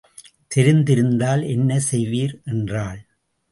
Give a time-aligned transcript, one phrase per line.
[0.55, 3.01] தெரிந்திருந்தால் என்ன செய்வீர், என்றாள்.